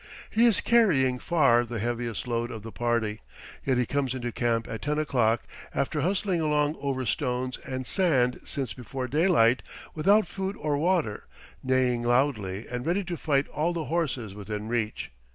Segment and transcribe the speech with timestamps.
[0.31, 3.21] He is carrying far the heaviest load of the party,
[3.63, 5.43] yet he comes into camp at ten o'clock,
[5.75, 9.61] after hustling along over stones and sand since before daylight,
[9.93, 11.27] without food or water;
[11.61, 15.11] neighing loudly and ready to fight all the horses within reach.